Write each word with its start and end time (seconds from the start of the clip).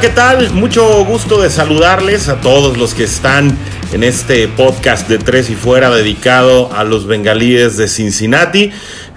¿qué 0.00 0.08
tal? 0.10 0.52
Mucho 0.52 1.06
gusto 1.06 1.40
de 1.40 1.48
saludarles 1.48 2.28
a 2.28 2.40
todos 2.42 2.76
los 2.76 2.92
que 2.92 3.04
están 3.04 3.56
en 3.92 4.02
este 4.02 4.46
podcast 4.46 5.08
de 5.08 5.16
Tres 5.16 5.48
y 5.48 5.54
Fuera 5.54 5.88
dedicado 5.88 6.70
a 6.74 6.84
los 6.84 7.06
bengalíes 7.06 7.78
de 7.78 7.88
Cincinnati. 7.88 8.72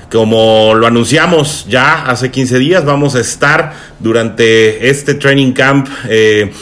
Como 0.10 0.73
lo 0.75 0.88
anunciamos 0.88 1.65
ya 1.68 2.05
hace 2.05 2.32
15 2.32 2.60
días, 2.60 2.86
vamos 2.86 3.15
a 3.15 3.20
estar 3.20 3.73
durante 4.00 4.89
este 4.89 5.15
training 5.15 5.52
camp 5.52 5.89
eh, 6.07 6.54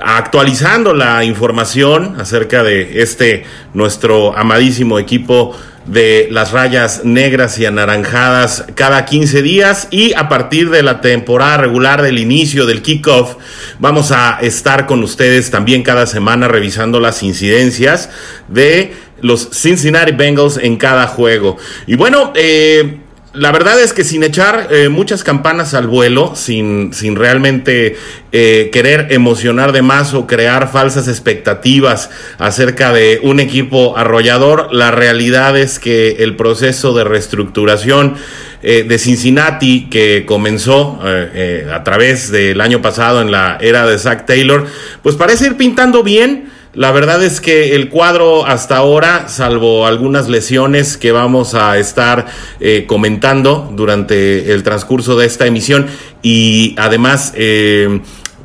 actualizando 0.00 0.94
la 0.94 1.24
información 1.24 2.20
acerca 2.20 2.62
de 2.62 3.02
este 3.02 3.44
nuestro 3.74 4.38
amadísimo 4.38 5.00
equipo 5.00 5.56
de 5.88 6.28
las 6.30 6.52
rayas 6.52 7.02
negras 7.04 7.58
y 7.58 7.64
anaranjadas 7.64 8.66
cada 8.74 9.06
15 9.06 9.42
días 9.42 9.88
y 9.90 10.12
a 10.12 10.28
partir 10.28 10.68
de 10.68 10.82
la 10.82 11.00
temporada 11.00 11.56
regular 11.56 12.02
del 12.02 12.18
inicio 12.18 12.66
del 12.66 12.82
kickoff 12.82 13.36
vamos 13.78 14.12
a 14.12 14.38
estar 14.42 14.84
con 14.86 15.02
ustedes 15.02 15.50
también 15.50 15.82
cada 15.82 16.06
semana 16.06 16.46
revisando 16.46 17.00
las 17.00 17.22
incidencias 17.22 18.10
de 18.48 18.92
los 19.22 19.48
Cincinnati 19.52 20.12
Bengals 20.12 20.58
en 20.58 20.76
cada 20.76 21.06
juego. 21.06 21.56
Y 21.86 21.96
bueno, 21.96 22.32
eh, 22.36 22.98
la 23.34 23.52
verdad 23.52 23.78
es 23.80 23.92
que 23.92 24.04
sin 24.04 24.22
echar 24.22 24.68
eh, 24.70 24.88
muchas 24.88 25.22
campanas 25.22 25.74
al 25.74 25.86
vuelo, 25.86 26.34
sin, 26.34 26.94
sin 26.94 27.14
realmente 27.14 27.96
eh, 28.32 28.70
querer 28.72 29.08
emocionar 29.10 29.72
de 29.72 29.82
más 29.82 30.14
o 30.14 30.26
crear 30.26 30.70
falsas 30.70 31.08
expectativas 31.08 32.08
acerca 32.38 32.92
de 32.92 33.20
un 33.22 33.38
equipo 33.38 33.98
arrollador, 33.98 34.68
la 34.72 34.90
realidad 34.90 35.58
es 35.58 35.78
que 35.78 36.16
el 36.20 36.36
proceso 36.36 36.94
de 36.94 37.04
reestructuración 37.04 38.16
eh, 38.62 38.84
de 38.88 38.98
Cincinnati 38.98 39.88
que 39.90 40.24
comenzó 40.26 40.98
a 41.02 41.84
través 41.84 42.30
del 42.30 42.60
año 42.60 42.80
pasado 42.80 43.20
en 43.20 43.30
la 43.30 43.58
era 43.60 43.86
de 43.86 43.98
Zach 43.98 44.24
Taylor, 44.24 44.66
pues 45.02 45.16
parece 45.16 45.46
ir 45.46 45.56
pintando 45.56 46.02
bien. 46.02 46.57
La 46.74 46.92
verdad 46.92 47.24
es 47.24 47.40
que 47.40 47.74
el 47.74 47.88
cuadro 47.88 48.44
hasta 48.44 48.76
ahora, 48.76 49.28
salvo 49.28 49.86
algunas 49.86 50.28
lesiones 50.28 50.98
que 50.98 51.12
vamos 51.12 51.54
a 51.54 51.78
estar 51.78 52.26
eh, 52.60 52.84
comentando 52.86 53.72
durante 53.74 54.52
el 54.52 54.62
transcurso 54.62 55.16
de 55.16 55.24
esta 55.24 55.46
emisión 55.46 55.86
y 56.22 56.74
además 56.76 57.32
eh, 57.36 58.00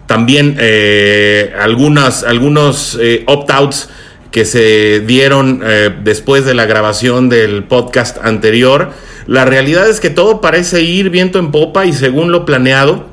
también 0.07 0.55
eh, 0.57 1.53
algunas, 1.59 2.23
algunos 2.23 2.97
opt-outs 3.27 3.89
que 4.31 4.45
se 4.45 5.01
dieron 5.01 5.61
después 6.03 6.45
de 6.45 6.55
la 6.55 6.66
grabación 6.66 7.29
del 7.29 7.66
podcast 7.66 8.17
anterior, 8.23 8.91
la 9.27 9.45
realidad 9.45 9.88
es 9.88 9.99
que 9.99 10.09
todo 10.09 10.41
parece 10.41 10.81
ir 10.81 11.09
viento 11.11 11.39
en 11.39 11.51
popa 11.51 11.85
y 11.85 11.94
según 11.94 12.31
lo 12.31 12.45
planeado 12.45 13.12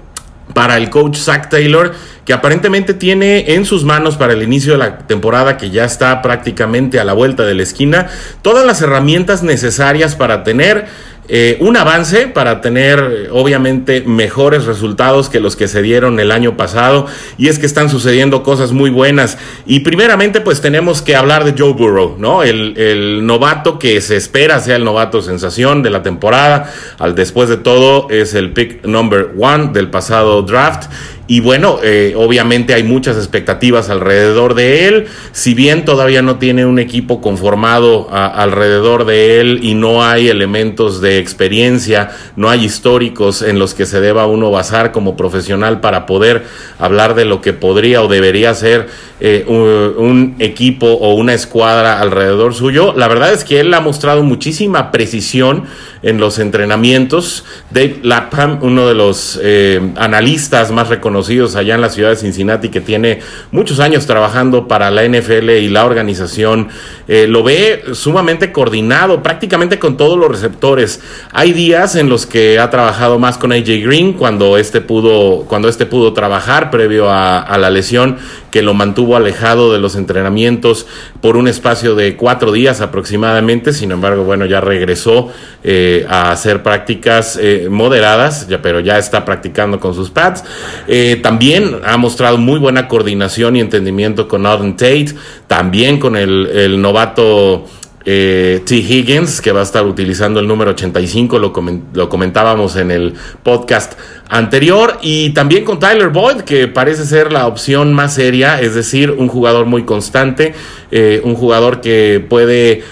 para 0.53 0.77
el 0.77 0.91
coach 0.91 1.17
Zach 1.17 1.48
Taylor, 1.48 1.95
que 2.25 2.33
aparentemente 2.33 2.95
tiene 2.95 3.55
en 3.55 3.65
sus 3.65 3.84
manos 3.84 4.17
para 4.17 4.33
el 4.33 4.43
inicio 4.43 4.73
de 4.73 4.79
la 4.79 4.98
temporada 4.98 5.56
que 5.56 5.70
ya 5.70 5.84
está 5.84 6.23
prácticamente 6.23 7.01
a 7.01 7.05
la 7.05 7.12
vuelta 7.12 7.45
de 7.45 7.55
la 7.55 7.62
esquina, 7.62 8.09
todas 8.43 8.67
las 8.67 8.83
herramientas 8.83 9.43
necesarias 9.43 10.15
para 10.15 10.45
tener 10.45 10.87
eh, 11.33 11.59
un 11.61 11.77
avance 11.77 12.27
para 12.27 12.61
tener 12.61 13.28
obviamente 13.31 14.00
mejores 14.00 14.64
resultados 14.64 15.28
que 15.28 15.39
los 15.39 15.55
que 15.55 15.69
se 15.69 15.81
dieron 15.81 16.19
el 16.19 16.33
año 16.33 16.56
pasado 16.56 17.06
y 17.39 17.47
es 17.47 17.61
que 17.61 17.67
están 17.67 17.89
sucediendo 17.89 18.42
cosas 18.42 18.72
muy 18.72 18.91
buenas. 18.91 19.39
Y 19.64 19.81
primeramente 19.81 20.41
pues 20.41 20.61
tenemos 20.61 21.03
que 21.03 21.14
hablar 21.14 21.45
de 21.45 21.55
Joe 21.56 21.72
Burrow, 21.72 22.17
¿no? 22.19 22.42
El, 22.42 22.77
el 22.77 23.25
novato 23.25 23.78
que 23.78 24.00
se 24.00 24.17
espera 24.17 24.59
sea 24.59 24.75
el 24.75 24.84
novato 24.84 25.22
sensación 25.22 25.84
de 25.84 25.91
la 25.91 26.03
temporada, 26.03 26.72
al 26.99 27.15
después 27.15 27.49
de 27.49 27.59
todo 27.59 28.09
es 28.10 28.34
el 28.34 28.53
pick 28.53 28.84
number 28.84 29.31
one 29.38 29.71
del 29.72 29.88
pasado 29.88 30.43
draft 30.43 30.91
y 31.31 31.39
bueno, 31.39 31.79
eh, 31.81 32.15
obviamente 32.17 32.75
hay 32.75 32.83
muchas 32.83 33.17
expectativas 33.17 33.89
alrededor 33.89 34.55
de 34.55 34.89
él. 34.89 35.07
Si 35.31 35.55
bien 35.55 35.85
todavía 35.85 36.23
no 36.23 36.41
tiene 36.41 36.67
un 36.67 36.81
equipo 36.81 37.21
conformado 37.21 38.09
alrededor 38.11 39.05
de 39.05 39.41
él 39.41 39.61
y 39.63 39.75
no 39.75 40.03
hay 40.03 40.27
elementos 40.27 41.01
de 41.01 41.19
experiencia, 41.19 42.11
no 42.35 42.51
hay 42.51 42.65
históricos 42.65 43.43
en 43.43 43.61
los 43.61 43.75
que 43.75 43.87
se 43.87 44.01
deba 44.01 44.27
uno 44.27 44.51
basar 44.51 44.91
como 44.91 45.17
profesional 45.17 45.81
para 45.81 46.05
poder 46.05 46.43
hablar 46.81 47.15
de 47.15 47.27
lo 47.27 47.41
que 47.41 47.53
podría 47.53 48.03
o 48.03 48.09
debería 48.09 48.53
ser 48.53 48.89
eh, 49.21 49.45
un, 49.47 50.35
equipo 50.41 50.87
o 50.87 51.15
una 51.15 51.35
escuadra 51.35 52.01
alrededor 52.01 52.55
suyo. 52.55 52.93
La 52.97 53.07
verdad 53.07 53.33
es 53.33 53.45
que 53.45 53.61
él 53.61 53.73
ha 53.75 53.81
mostrado 53.81 54.25
muchísima 54.25 54.91
precisión 54.91 55.65
en 56.03 56.19
los 56.19 56.41
entrenamientos. 56.41 57.45
Dave 57.71 58.01
Lapham, 58.03 58.59
uno 58.62 58.89
de 58.89 58.95
los 58.95 59.39
eh, 59.43 59.93
analistas 59.97 60.73
más 60.73 60.89
reconocidos 60.89 61.19
allá 61.56 61.75
en 61.75 61.81
la 61.81 61.91
ciudad 61.91 62.10
de 62.10 62.16
Cincinnati, 62.16 62.69
que 62.69 62.81
tiene 62.81 63.20
muchos 63.53 63.81
años 63.81 64.06
trabajando 64.06 64.69
para 64.69 64.91
la 64.91 65.04
NFL 65.04 65.50
y 65.50 65.69
la 65.69 65.84
organización, 65.84 66.69
eh, 67.08 67.26
lo 67.28 67.42
ve 67.42 67.84
sumamente 67.92 68.53
coordinado, 68.53 69.22
prácticamente 69.22 69.78
con 69.78 69.97
todos 69.97 70.19
los 70.19 70.31
receptores. 70.31 71.00
Hay 71.32 71.53
días 71.53 71.97
en 71.97 72.08
los 72.08 72.26
que 72.26 72.58
ha 72.58 72.70
trabajado 72.70 73.19
más 73.19 73.38
con 73.38 73.53
AJ 73.53 73.84
Green 73.84 74.12
cuando 74.14 74.56
este 74.56 74.81
pudo, 74.81 75.44
cuando 75.47 75.69
este 75.69 75.86
pudo 75.86 76.12
trabajar 76.12 76.70
previo 76.70 77.10
a 77.10 77.56
la 77.58 77.70
lesión 77.70 78.19
que 78.50 78.62
lo 78.62 78.75
mantuvo 78.75 79.16
alejado 79.16 79.72
de 79.72 79.78
los 79.78 79.97
entrenamientos 79.97 80.87
por 81.21 81.37
un 81.37 81.49
espacio 81.49 81.94
de 81.94 82.16
cuatro 82.16 82.53
días 82.53 82.81
aproximadamente. 82.81 83.72
Sin 83.72 83.93
embargo, 83.93 84.25
bueno, 84.25 84.47
ya 84.47 84.61
regresó 84.61 85.28
eh, 85.65 86.06
a 86.09 86.31
hacer 86.31 86.62
prácticas 86.62 87.38
eh, 87.41 87.69
moderadas, 87.71 88.49
ya, 88.49 88.62
pero 88.62 88.81
ya 88.81 88.99
está 88.99 89.25
practicando 89.25 89.81
con 89.81 89.94
sus 89.94 90.11
pads. 90.11 90.44
Eh, 90.87 91.19
también 91.22 91.81
ha 91.84 91.97
mostrado 91.97 92.38
muy 92.38 92.59
buena 92.59 92.88
coordinación 92.88 93.56
y 93.56 93.61
entendimiento 93.61 94.28
con 94.28 94.47
Auden 94.47 94.77
Tate, 94.77 95.15
también 95.47 95.99
con 95.99 96.17
el, 96.17 96.47
el 96.47 96.81
novato. 96.81 97.67
Eh, 98.06 98.62
T. 98.65 98.77
Higgins, 98.77 99.43
que 99.43 99.53
va 99.53 99.61
a 99.61 99.62
estar 99.62 99.84
utilizando 99.84 100.41
el 100.41 100.49
número 100.49 100.71
85, 100.71 101.38
lo, 101.38 102.09
comentábamos 102.09 102.77
en 102.77 102.91
el 102.91 103.15
podcast 103.43 103.93
anterior, 104.28 104.97
y 105.03 105.31
también 105.31 105.65
con 105.65 105.78
Tyler 105.78 106.09
Boyd, 106.09 106.43
que 106.43 106.66
parece 106.66 107.05
ser 107.05 107.31
la 107.31 107.47
opción 107.47 107.93
más 107.93 108.15
seria, 108.15 108.61
es 108.61 108.75
decir, 108.75 109.11
un 109.11 109.28
jugador 109.28 109.66
muy 109.66 109.84
constante, 109.84 110.55
eh, 110.91 111.21
un 111.25 111.34
jugador 111.34 111.83
que 111.83 112.25
puede 112.27 112.83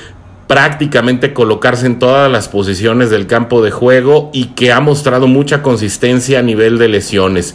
prácticamente 0.46 1.32
colocarse 1.32 1.86
en 1.86 1.98
todas 1.98 2.30
las 2.30 2.48
posiciones 2.48 3.10
del 3.10 3.26
campo 3.26 3.62
de 3.62 3.70
juego 3.70 4.30
y 4.32 4.46
que 4.48 4.72
ha 4.72 4.80
mostrado 4.80 5.26
mucha 5.26 5.62
consistencia 5.62 6.40
a 6.40 6.42
nivel 6.42 6.78
de 6.78 6.88
lesiones. 6.88 7.54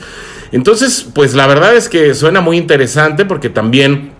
Entonces, 0.51 1.07
pues 1.13 1.33
la 1.33 1.47
verdad 1.47 1.75
es 1.75 1.89
que 1.89 2.13
suena 2.13 2.39
muy 2.39 2.57
interesante 2.57 3.25
porque 3.25 3.49
también 3.49 4.12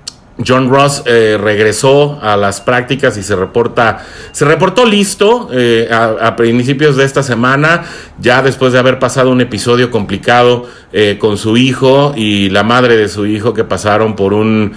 John 0.46 0.70
Ross 0.70 1.04
eh, 1.06 1.38
regresó 1.40 2.20
a 2.22 2.36
las 2.38 2.60
prácticas 2.60 3.18
y 3.18 3.24
se 3.24 3.36
reporta, 3.36 4.04
se 4.32 4.46
reportó 4.46 4.86
listo 4.86 5.50
eh, 5.54 5.88
a, 5.92 6.36
principios 6.36 6.98
de 6.98 7.06
esta 7.06 7.22
semana, 7.22 7.84
ya 8.20 8.42
después 8.42 8.74
de 8.74 8.80
haber 8.80 8.98
pasado 8.98 9.30
un 9.30 9.42
episodio 9.42 9.92
complicado 9.92 10.68
eh, 10.92 11.18
con 11.20 11.38
su 11.38 11.56
hijo 11.56 12.14
y 12.16 12.50
la 12.50 12.64
madre 12.64 12.98
de 12.98 13.10
su 13.10 13.28
hijo 13.28 13.54
que 13.54 13.64
pasaron 13.64 14.16
por 14.16 14.34
un, 14.34 14.74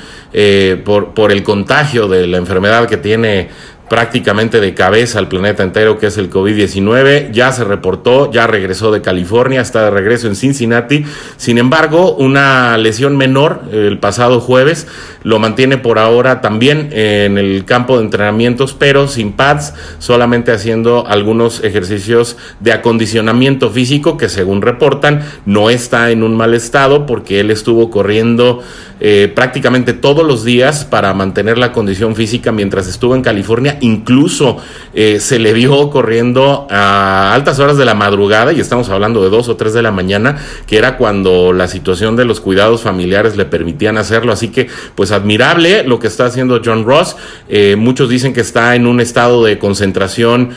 por, 0.84 1.14
por 1.14 1.32
el 1.32 1.42
contagio 1.42 2.08
de 2.08 2.26
la 2.26 2.36
enfermedad 2.36 2.86
que 2.86 2.98
tiene 2.98 3.48
prácticamente 3.88 4.60
de 4.60 4.74
cabeza 4.74 5.18
al 5.18 5.28
planeta 5.28 5.62
entero, 5.62 5.98
que 5.98 6.06
es 6.06 6.18
el 6.18 6.30
COVID-19. 6.30 7.30
Ya 7.30 7.52
se 7.52 7.64
reportó, 7.64 8.30
ya 8.32 8.46
regresó 8.46 8.90
de 8.90 9.00
California, 9.00 9.60
está 9.60 9.84
de 9.84 9.90
regreso 9.90 10.26
en 10.26 10.36
Cincinnati. 10.36 11.04
Sin 11.36 11.58
embargo, 11.58 12.14
una 12.16 12.76
lesión 12.78 13.16
menor 13.16 13.62
el 13.72 13.98
pasado 13.98 14.40
jueves 14.40 14.86
lo 15.22 15.38
mantiene 15.38 15.78
por 15.78 15.98
ahora 15.98 16.40
también 16.40 16.88
en 16.92 17.38
el 17.38 17.64
campo 17.64 17.98
de 17.98 18.04
entrenamientos, 18.04 18.74
pero 18.74 19.08
sin 19.08 19.32
pads, 19.32 19.74
solamente 19.98 20.52
haciendo 20.52 21.06
algunos 21.06 21.62
ejercicios 21.62 22.36
de 22.60 22.72
acondicionamiento 22.72 23.70
físico 23.70 24.16
que 24.16 24.28
según 24.28 24.62
reportan 24.62 25.24
no 25.44 25.70
está 25.70 26.10
en 26.10 26.22
un 26.22 26.36
mal 26.36 26.54
estado 26.54 27.06
porque 27.06 27.40
él 27.40 27.50
estuvo 27.50 27.90
corriendo 27.90 28.62
eh, 28.98 29.30
prácticamente 29.34 29.92
todos 29.92 30.26
los 30.26 30.42
días 30.42 30.86
para 30.86 31.12
mantener 31.12 31.58
la 31.58 31.72
condición 31.72 32.16
física 32.16 32.50
mientras 32.50 32.86
estuvo 32.86 33.14
en 33.14 33.22
California. 33.22 33.75
Incluso 33.80 34.58
eh, 34.94 35.20
se 35.20 35.38
le 35.38 35.52
vio 35.52 35.90
corriendo 35.90 36.66
a 36.70 37.34
altas 37.34 37.58
horas 37.58 37.76
de 37.76 37.84
la 37.84 37.94
madrugada, 37.94 38.52
y 38.52 38.60
estamos 38.60 38.88
hablando 38.88 39.22
de 39.22 39.30
dos 39.30 39.48
o 39.48 39.56
tres 39.56 39.74
de 39.74 39.82
la 39.82 39.90
mañana, 39.90 40.38
que 40.66 40.78
era 40.78 40.96
cuando 40.96 41.52
la 41.52 41.68
situación 41.68 42.16
de 42.16 42.24
los 42.24 42.40
cuidados 42.40 42.82
familiares 42.82 43.36
le 43.36 43.44
permitían 43.44 43.98
hacerlo. 43.98 44.32
Así 44.32 44.48
que, 44.48 44.68
pues 44.94 45.12
admirable 45.12 45.84
lo 45.84 45.98
que 45.98 46.06
está 46.06 46.26
haciendo 46.26 46.60
John 46.64 46.84
Ross. 46.84 47.16
Eh, 47.48 47.76
muchos 47.76 48.08
dicen 48.08 48.32
que 48.32 48.40
está 48.40 48.74
en 48.74 48.86
un 48.86 49.00
estado 49.00 49.44
de 49.44 49.58
concentración 49.58 50.50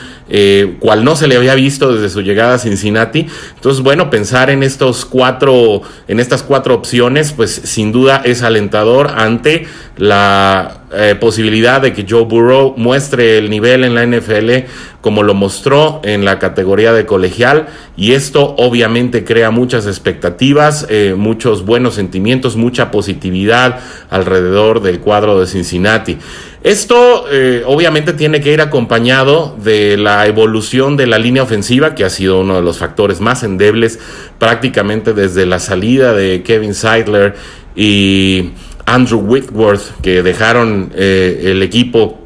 cual 0.78 1.02
no 1.02 1.16
se 1.16 1.26
le 1.26 1.36
había 1.36 1.56
visto 1.56 1.92
desde 1.92 2.08
su 2.08 2.22
llegada 2.22 2.54
a 2.54 2.58
Cincinnati. 2.58 3.26
Entonces, 3.56 3.82
bueno, 3.82 4.10
pensar 4.10 4.48
en 4.48 4.62
estos 4.62 5.04
cuatro, 5.04 5.82
en 6.06 6.20
estas 6.20 6.44
cuatro 6.44 6.74
opciones, 6.74 7.32
pues 7.32 7.50
sin 7.50 7.90
duda 7.90 8.22
es 8.24 8.42
alentador 8.42 9.10
ante 9.16 9.66
la 10.00 10.86
eh, 10.94 11.14
posibilidad 11.14 11.82
de 11.82 11.92
que 11.92 12.06
Joe 12.08 12.24
Burrow 12.24 12.72
muestre 12.78 13.36
el 13.36 13.50
nivel 13.50 13.84
en 13.84 13.94
la 13.94 14.06
NFL 14.06 14.66
como 15.02 15.22
lo 15.22 15.34
mostró 15.34 16.00
en 16.04 16.24
la 16.24 16.38
categoría 16.38 16.94
de 16.94 17.04
colegial 17.04 17.68
y 17.98 18.12
esto 18.12 18.54
obviamente 18.56 19.24
crea 19.24 19.50
muchas 19.50 19.86
expectativas, 19.86 20.86
eh, 20.88 21.14
muchos 21.18 21.66
buenos 21.66 21.96
sentimientos, 21.96 22.56
mucha 22.56 22.90
positividad 22.90 23.80
alrededor 24.08 24.80
del 24.80 25.00
cuadro 25.00 25.38
de 25.38 25.46
Cincinnati. 25.46 26.16
Esto 26.62 27.26
eh, 27.30 27.62
obviamente 27.66 28.14
tiene 28.14 28.40
que 28.40 28.50
ir 28.50 28.62
acompañado 28.62 29.54
de 29.62 29.98
la 29.98 30.26
evolución 30.26 30.96
de 30.96 31.06
la 31.08 31.18
línea 31.18 31.42
ofensiva, 31.42 31.94
que 31.94 32.06
ha 32.06 32.10
sido 32.10 32.40
uno 32.40 32.56
de 32.56 32.62
los 32.62 32.78
factores 32.78 33.20
más 33.20 33.42
endebles 33.42 33.98
prácticamente 34.38 35.12
desde 35.12 35.44
la 35.44 35.58
salida 35.58 36.14
de 36.14 36.42
Kevin 36.42 36.72
Seidler 36.72 37.36
y 37.76 38.50
Andrew 38.90 39.20
Whitworth, 39.20 40.00
que 40.02 40.22
dejaron 40.22 40.92
eh, 40.94 41.42
el 41.44 41.62
equipo 41.62 42.20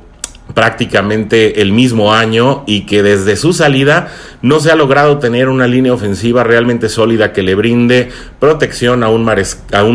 prácticamente 0.52 1.62
el 1.62 1.72
mismo 1.72 2.12
año 2.12 2.64
y 2.66 2.82
que 2.82 3.02
desde 3.02 3.36
su 3.36 3.52
salida 3.52 4.08
no 4.42 4.60
se 4.60 4.70
ha 4.70 4.76
logrado 4.76 5.18
tener 5.18 5.48
una 5.48 5.66
línea 5.66 5.92
ofensiva 5.92 6.44
realmente 6.44 6.88
sólida 6.88 7.32
que 7.32 7.42
le 7.42 7.54
brinde 7.54 8.10
protección 8.38 9.02
a 9.02 9.08
un, 9.08 9.24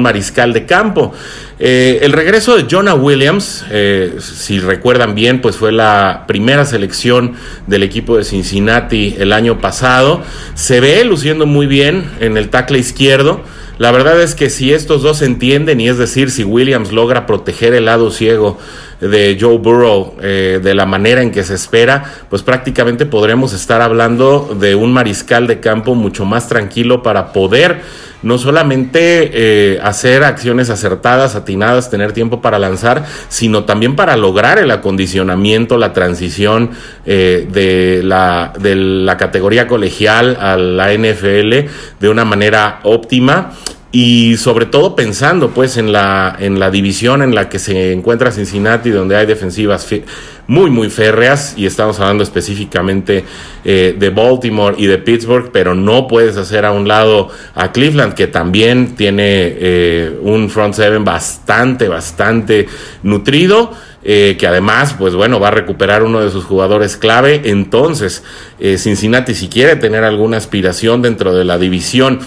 mariscal 0.01 0.54
de 0.54 0.66
campo. 0.66 1.13
Eh, 1.60 2.00
el 2.01 2.13
regreso 2.13 2.57
de 2.57 2.66
Jonah 2.69 2.95
Williams, 2.95 3.63
eh, 3.69 4.16
si 4.19 4.60
recuerdan 4.60 5.16
bien, 5.16 5.39
pues 5.42 5.56
fue 5.56 5.71
la 5.71 6.25
primera 6.27 6.66
selección 6.66 7.33
del 7.68 7.83
equipo 7.83 8.18
de 8.18 8.24
Cincinnati 8.24 9.16
el 9.18 9.33
año 9.33 9.60
pasado. 9.60 10.24
Se 10.56 10.80
ve 10.80 11.04
luciendo 11.06 11.45
muy 11.45 11.68
bien 11.68 12.10
en 12.19 12.38
el 12.38 12.50
tackle 12.50 12.80
izquierdo. 12.80 13.44
La 13.80 13.92
verdad 13.92 14.22
es 14.22 14.36
que 14.36 14.50
si 14.50 14.74
estos 14.74 15.04
dos 15.04 15.20
se 15.20 15.26
entienden, 15.26 15.80
y 15.80 15.88
es 15.88 15.98
decir, 15.98 16.31
si 16.31 16.44
Williams 16.44 16.92
logra 16.92 17.26
proteger 17.26 17.74
el 17.74 17.86
lado 17.86 18.12
ciego 18.12 18.58
de 19.00 19.38
Joe 19.40 19.57
Burrow 19.57 20.16
eh, 20.22 20.60
de 20.62 20.74
la 20.74 20.86
manera 20.86 21.22
en 21.22 21.31
que 21.31 21.44
se 21.44 21.56
espera, 21.56 22.04
pues 22.30 22.44
prácticamente 22.44 23.06
podremos 23.06 23.54
estar 23.54 23.81
hablando 23.81 24.56
de 24.60 24.75
un 24.75 24.92
mariscal 24.92 25.48
de 25.48 25.60
campo 25.60 25.96
mucho 25.96 26.25
más 26.25 26.48
tranquilo 26.48 27.01
para 27.01 27.31
poder 27.31 27.81
no 28.22 28.38
solamente 28.38 29.31
eh, 29.34 29.80
hacer 29.81 30.24
acciones 30.24 30.69
acertadas, 30.69 31.36
atinadas, 31.36 31.90
tener 31.90 32.12
tiempo 32.12 32.42
para 32.42 32.60
lanzar, 32.60 33.06
sino 33.30 33.63
también 33.63 33.96
para 33.96 34.18
lograr 34.18 34.57
el 34.60 34.72
acondicionamiento, 34.72 35.78
la 35.78 35.94
transición 35.94 36.72
eh, 37.06 37.48
de, 37.50 38.02
la, 38.04 38.54
de 38.60 38.75
la 38.75 39.16
categoría 39.18 39.68
colegial 39.68 40.38
a 40.40 40.57
la 40.57 40.94
NFL 40.94 41.69
de 42.00 42.10
una 42.10 42.25
manera 42.25 42.81
óptima 42.84 43.54
y 43.92 44.38
sobre 44.38 44.68
todo 44.68 44.96
pensando 44.96 45.50
pues 45.50 45.78
en 45.78 45.92
la, 45.92 46.36
en 46.40 46.60
la 46.60 46.70
división 46.70 47.24
en 47.24 47.34
la 47.34 47.50
que 47.50 47.58
se 47.58 47.92
encuentra 47.92 48.32
Cincinnati, 48.32 48.92
donde 48.92 49.16
hay 49.16 49.26
defensivas 49.26 49.88
muy, 50.46 50.70
muy 50.70 50.90
férreas, 50.90 51.54
y 51.58 51.66
estamos 51.66 52.00
hablando 52.00 52.24
específicamente 52.24 53.24
eh, 53.66 53.96
de 53.98 54.10
Baltimore 54.10 54.76
y 54.78 54.86
de 54.86 55.00
Pittsburgh, 55.00 55.50
pero 55.52 55.74
no 55.74 56.08
puedes 56.08 56.38
hacer 56.38 56.66
a 56.66 56.72
un 56.72 56.88
lado 56.88 57.30
a 57.56 57.72
Cleveland, 57.72 58.14
que 58.14 58.28
también 58.28 58.96
tiene 58.96 59.24
eh, 59.26 60.20
un 60.22 60.50
front 60.50 60.76
seven 60.76 61.04
bastante, 61.04 61.88
bastante 61.88 62.68
nutrido. 63.04 63.72
Eh, 64.02 64.38
que 64.40 64.48
además, 64.48 64.96
pues 64.98 65.14
bueno, 65.14 65.42
va 65.42 65.50
a 65.50 65.52
recuperar 65.52 66.04
uno 66.04 66.22
de 66.22 66.32
sus 66.32 66.46
jugadores 66.46 66.96
clave. 66.96 67.42
Entonces, 67.44 68.24
Cincinnati, 68.78 69.36
si 69.36 69.50
quiere 69.50 69.76
tener 69.76 70.06
alguna 70.06 70.38
aspiración 70.38 71.02
dentro 71.02 71.36
de 71.36 71.44
la 71.44 71.58
división 71.58 72.22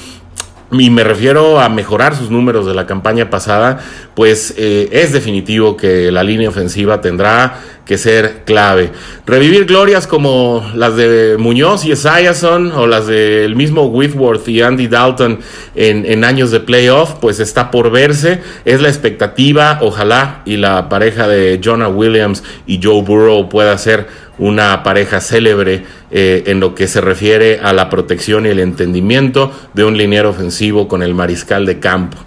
y 0.72 0.88
me 0.90 1.04
refiero 1.04 1.60
a 1.60 1.68
mejorar 1.68 2.16
sus 2.16 2.30
números 2.30 2.66
de 2.66 2.74
la 2.74 2.86
campaña 2.86 3.28
pasada, 3.28 3.80
pues 4.14 4.54
eh, 4.56 4.88
es 4.92 5.12
definitivo 5.12 5.76
que 5.76 6.10
la 6.10 6.22
línea 6.22 6.48
ofensiva 6.48 7.00
tendrá 7.00 7.60
que 7.84 7.98
ser 7.98 8.44
clave. 8.44 8.90
Revivir 9.26 9.66
glorias 9.66 10.06
como 10.06 10.64
las 10.74 10.96
de 10.96 11.36
Muñoz 11.38 11.84
y 11.84 11.92
Esiason 11.92 12.72
o 12.72 12.86
las 12.86 13.06
del 13.06 13.54
mismo 13.56 13.86
Whitworth 13.86 14.48
y 14.48 14.62
Andy 14.62 14.86
Dalton 14.86 15.40
en, 15.74 16.06
en 16.06 16.24
años 16.24 16.50
de 16.50 16.60
playoff, 16.60 17.14
pues 17.20 17.40
está 17.40 17.70
por 17.70 17.90
verse. 17.90 18.40
Es 18.64 18.80
la 18.80 18.88
expectativa, 18.88 19.78
ojalá, 19.82 20.42
y 20.46 20.56
la 20.56 20.88
pareja 20.88 21.28
de 21.28 21.60
Jonah 21.62 21.88
Williams 21.88 22.42
y 22.66 22.80
Joe 22.82 23.02
Burrow 23.02 23.48
pueda 23.48 23.76
ser 23.76 24.06
una 24.38 24.82
pareja 24.82 25.20
célebre 25.20 25.84
eh, 26.10 26.44
en 26.46 26.60
lo 26.60 26.74
que 26.74 26.88
se 26.88 27.00
refiere 27.00 27.60
a 27.62 27.72
la 27.72 27.90
protección 27.90 28.46
y 28.46 28.50
el 28.50 28.60
entendimiento 28.60 29.52
de 29.74 29.84
un 29.84 29.96
liniero 29.96 30.30
ofensivo 30.30 30.88
con 30.88 31.02
el 31.02 31.14
mariscal 31.14 31.66
de 31.66 31.78
campo. 31.78 32.18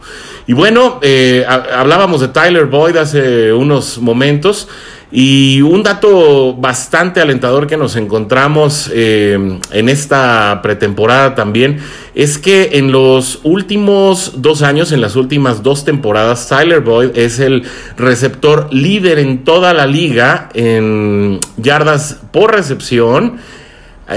Y 0.47 0.53
bueno, 0.53 0.99
eh, 1.01 1.43
hablábamos 1.47 2.21
de 2.21 2.27
Tyler 2.27 2.65
Boyd 2.65 2.97
hace 2.97 3.51
unos 3.51 3.97
momentos. 3.97 4.67
Y 5.11 5.61
un 5.61 5.83
dato 5.83 6.55
bastante 6.55 7.21
alentador 7.21 7.67
que 7.67 7.77
nos 7.77 7.95
encontramos 7.95 8.89
eh, 8.93 9.59
en 9.71 9.89
esta 9.89 10.59
pretemporada 10.63 11.35
también 11.35 11.79
es 12.15 12.37
que 12.37 12.71
en 12.73 12.91
los 12.91 13.39
últimos 13.43 14.41
dos 14.41 14.63
años, 14.63 14.91
en 14.91 15.01
las 15.01 15.15
últimas 15.15 15.61
dos 15.61 15.85
temporadas, 15.85 16.47
Tyler 16.49 16.79
Boyd 16.79 17.15
es 17.15 17.39
el 17.39 17.63
receptor 17.97 18.67
líder 18.73 19.19
en 19.19 19.43
toda 19.43 19.73
la 19.73 19.85
liga 19.85 20.49
en 20.53 21.39
yardas 21.57 22.19
por 22.31 22.53
recepción 22.53 23.37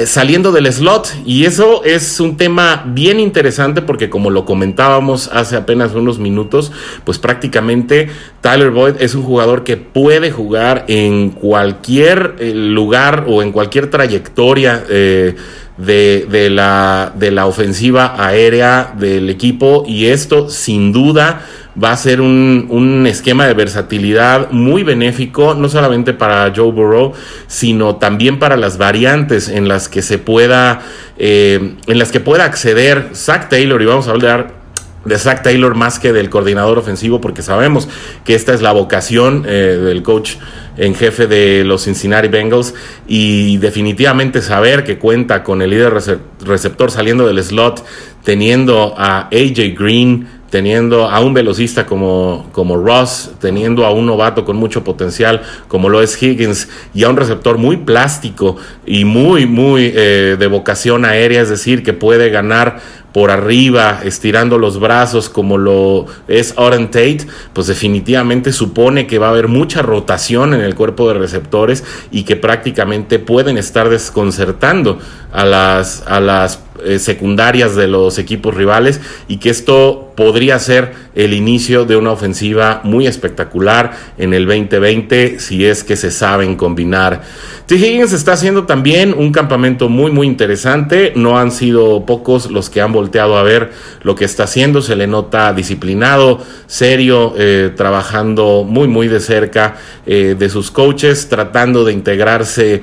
saliendo 0.07 0.53
del 0.53 0.71
slot. 0.73 1.15
Y 1.25 1.45
eso 1.45 1.83
es 1.85 2.21
un 2.21 2.37
tema 2.37 2.85
bien 2.87 3.21
interesante 3.21 3.83
porque 3.83 4.11
como 4.11 4.31
lo 4.31 4.45
comentábamos 4.45 5.29
hace 5.33 5.57
apenas 5.57 5.95
unos 5.95 6.19
minutos, 6.19 6.73
pues 7.05 7.19
prácticamente 7.19 8.09
Tyler 8.41 8.71
Boyd 8.71 8.95
es 9.01 9.15
un 9.15 9.23
jugador 9.23 9.65
que 9.65 9.77
puede 9.77 10.31
jugar 10.31 10.85
en 10.89 11.31
cualquier 11.31 12.37
eh, 12.39 12.53
lugar 12.55 13.25
o 13.29 13.43
en 13.43 13.53
cualquier 13.53 13.91
trayectoria. 13.91 14.85
Eh, 14.89 15.37
de, 15.79 16.27
de, 16.29 16.51
la, 16.51 17.13
de 17.15 17.31
la 17.31 17.47
ofensiva 17.47 18.17
aérea 18.19 18.93
del 18.99 19.31
equipo 19.31 19.85
y 19.87 20.07
esto 20.07 20.51
sin 20.51 20.93
duda 20.93 21.47
va 21.83 21.93
a 21.93 21.97
ser 21.97 22.21
un, 22.21 22.67
un, 22.71 23.07
esquema 23.07 23.47
de 23.47 23.55
versatilidad 23.55 24.51
muy 24.51 24.83
benéfico, 24.83 25.55
no 25.55 25.69
solamente 25.69 26.13
para 26.13 26.53
Joe 26.55 26.73
Burrow, 26.73 27.13
sino 27.47 27.97
también 27.97 28.39
para 28.39 28.57
las 28.57 28.79
variantes 28.79 29.49
en 29.49 29.69
las 29.69 29.89
que 29.89 30.03
se 30.03 30.19
pueda, 30.19 30.81
eh, 31.19 31.75
en 31.87 31.99
las 31.99 32.11
que 32.11 32.21
pueda 32.21 32.45
acceder 32.45 33.11
Zach 33.15 33.49
Taylor, 33.49 33.81
y 33.81 33.85
vamos 33.85 34.09
a 34.09 34.11
hablar 34.11 34.59
de 35.05 35.19
Zach 35.19 35.43
Taylor 35.43 35.75
más 35.75 35.99
que 35.99 36.13
del 36.13 36.31
coordinador 36.31 36.79
ofensivo, 36.79 37.21
porque 37.21 37.43
sabemos 37.43 37.89
que 38.25 38.35
esta 38.35 38.53
es 38.53 38.63
la 38.63 38.73
vocación 38.73 39.45
eh, 39.47 39.79
del 39.83 40.03
coach 40.03 40.35
en 40.77 40.95
jefe 40.95 41.27
de 41.27 41.65
los 41.65 41.85
Cincinnati 41.85 42.29
Bengals. 42.29 42.75
Y 43.07 43.57
definitivamente 43.59 44.43
saber 44.43 44.85
que 44.85 44.99
cuenta 44.99 45.43
con 45.43 45.63
el 45.63 45.71
líder 45.71 45.95
receptor 46.41 46.91
saliendo 46.91 47.27
del 47.27 47.43
slot, 47.43 47.85
teniendo 48.23 48.95
a 48.97 49.29
AJ 49.33 49.75
Green, 49.79 50.29
teniendo 50.51 51.09
a 51.09 51.21
un 51.21 51.35
velocista 51.35 51.87
como, 51.87 52.49
como 52.53 52.77
Ross, 52.77 53.33
teniendo 53.41 53.85
a 53.85 53.91
un 53.91 54.07
novato 54.07 54.45
con 54.45 54.57
mucho 54.57 54.85
potencial 54.85 55.43
como 55.69 55.89
lo 55.89 56.03
es 56.03 56.21
Higgins 56.23 56.69
y 56.95 57.05
a 57.05 57.11
un 57.11 57.17
receptor 57.17 57.59
muy 57.59 57.77
plástico 57.77 58.57
y 58.87 59.05
muy, 59.05 59.47
muy 59.47 59.93
eh, 59.95 60.37
de 60.39 60.47
vocación 60.47 61.05
aérea, 61.05 61.43
es 61.43 61.51
decir, 61.51 61.83
que 61.83 61.93
puede 61.93 62.31
ganar 62.31 62.81
por 63.13 63.31
arriba, 63.31 64.01
estirando 64.05 64.59
los 64.59 64.79
brazos 64.79 65.29
como 65.29 65.59
lo 65.59 66.07
es 66.29 66.55
Oren 66.57 66.87
Tate, 66.87 67.27
pues 67.53 67.67
definitivamente 67.67 68.53
supone 68.53 69.07
que 69.07 69.19
va 69.19 69.29
a 69.29 69.31
haber 69.31 69.49
mucha 69.49 69.83
rotación 69.83 70.55
en 70.55 70.61
el 70.61 70.75
cuerpo 70.75 71.09
de 71.09 71.15
receptores 71.15 71.85
y 72.11 72.25
que 72.25 72.37
prácticamente 72.37 73.19
pueden 73.19 73.59
estar 73.59 73.89
desconcertando 73.89 74.99
a 75.33 75.45
las, 75.45 76.05
a 76.07 76.21
las 76.21 76.59
eh, 76.85 76.99
secundarias 76.99 77.75
de 77.75 77.89
los 77.89 78.19
equipos 78.19 78.55
rivales 78.55 79.01
y 79.27 79.39
que 79.39 79.51
esto 79.51 80.13
podría 80.19 80.59
ser 80.59 80.95
el 81.15 81.33
inicio 81.33 81.85
de 81.85 81.97
una 81.97 82.11
ofensiva 82.11 82.81
muy 82.83 83.07
espectacular 83.07 83.93
en 84.19 84.35
el 84.35 84.47
2020 84.47 85.39
si 85.39 85.65
es 85.65 85.85
que 85.85 85.95
se 85.95 86.11
saben 86.11 86.57
combinar. 86.57 87.23
T. 87.67 87.77
Higgins 87.77 88.13
está 88.13 88.33
haciendo 88.33 88.65
también 88.65 89.15
un 89.17 89.31
campamento 89.31 89.89
muy 89.89 90.11
muy 90.11 90.27
interesante, 90.27 91.13
no 91.15 91.39
han 91.39 91.53
sido 91.53 92.05
pocos 92.05 92.51
los 92.51 92.69
que 92.69 92.81
han 92.81 92.93
volteado 92.93 93.37
a 93.37 93.45
ver 93.45 93.71
lo 94.03 94.17
que 94.17 94.25
está 94.25 94.45
haciendo, 94.45 94.83
se 94.83 94.97
le 94.97 95.07
nota 95.07 95.53
disciplinado, 95.53 96.41
serio, 96.67 97.35
eh, 97.39 97.71
trabajando 97.77 98.65
muy 98.69 98.89
muy 98.89 99.07
de 99.07 99.21
cerca 99.21 99.77
eh, 100.05 100.35
de 100.37 100.49
sus 100.49 100.73
coaches, 100.73 101.29
tratando 101.29 101.85
de 101.85 101.93
integrarse 101.93 102.83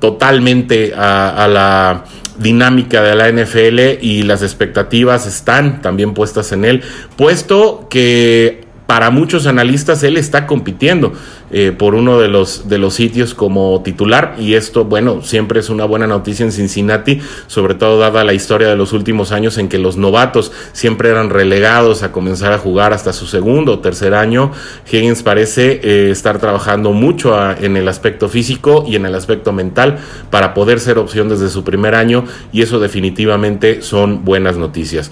totalmente 0.00 0.92
a 0.94 1.48
la 1.48 2.04
dinámica 2.38 3.02
de 3.02 3.14
la 3.14 3.30
NFL 3.30 4.04
y 4.04 4.22
las 4.22 4.42
expectativas 4.42 5.26
están 5.26 5.82
también 5.82 6.14
puestas 6.14 6.52
en 6.52 6.64
él, 6.64 6.82
puesto 7.16 7.88
que 7.88 8.65
para 8.86 9.10
muchos 9.10 9.46
analistas 9.46 10.02
él 10.02 10.16
está 10.16 10.46
compitiendo 10.46 11.12
eh, 11.50 11.72
por 11.76 11.94
uno 11.94 12.20
de 12.20 12.28
los, 12.28 12.68
de 12.68 12.78
los 12.78 12.94
sitios 12.94 13.34
como 13.34 13.82
titular 13.82 14.36
y 14.38 14.54
esto, 14.54 14.84
bueno, 14.84 15.22
siempre 15.22 15.60
es 15.60 15.70
una 15.70 15.84
buena 15.84 16.06
noticia 16.06 16.44
en 16.44 16.52
Cincinnati, 16.52 17.20
sobre 17.46 17.74
todo 17.74 17.98
dada 17.98 18.24
la 18.24 18.32
historia 18.32 18.68
de 18.68 18.76
los 18.76 18.92
últimos 18.92 19.32
años 19.32 19.58
en 19.58 19.68
que 19.68 19.78
los 19.78 19.96
novatos 19.96 20.52
siempre 20.72 21.10
eran 21.10 21.30
relegados 21.30 22.02
a 22.02 22.12
comenzar 22.12 22.52
a 22.52 22.58
jugar 22.58 22.92
hasta 22.92 23.12
su 23.12 23.26
segundo 23.26 23.74
o 23.74 23.78
tercer 23.80 24.14
año. 24.14 24.52
Higgins 24.90 25.22
parece 25.22 25.80
eh, 25.82 26.10
estar 26.10 26.38
trabajando 26.38 26.92
mucho 26.92 27.36
en 27.60 27.76
el 27.76 27.88
aspecto 27.88 28.28
físico 28.28 28.84
y 28.86 28.96
en 28.96 29.06
el 29.06 29.14
aspecto 29.14 29.52
mental 29.52 29.98
para 30.30 30.54
poder 30.54 30.80
ser 30.80 30.98
opción 30.98 31.28
desde 31.28 31.48
su 31.48 31.64
primer 31.64 31.94
año 31.94 32.24
y 32.52 32.62
eso 32.62 32.78
definitivamente 32.78 33.82
son 33.82 34.24
buenas 34.24 34.56
noticias. 34.56 35.10